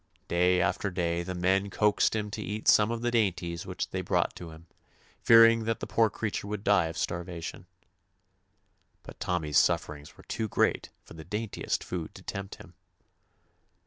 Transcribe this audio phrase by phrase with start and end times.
[0.27, 4.01] Day after day the men coaxed him to eat some of the dainties which they
[4.01, 4.65] brought to him,
[5.21, 7.67] fearing that the poor creature would die of starvation.
[9.03, 12.73] But Tommy's sufferings were too great for the daintiest food to tempt him.